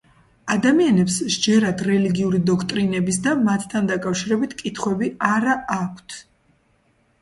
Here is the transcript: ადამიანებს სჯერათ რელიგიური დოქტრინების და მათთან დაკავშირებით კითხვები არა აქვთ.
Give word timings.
ადამიანებს 0.53 1.17
სჯერათ 1.35 1.83
რელიგიური 1.89 2.41
დოქტრინების 2.49 3.21
და 3.29 3.37
მათთან 3.45 3.93
დაკავშირებით 3.95 4.61
კითხვები 4.67 5.15
არა 5.33 5.59
აქვთ. 5.83 6.23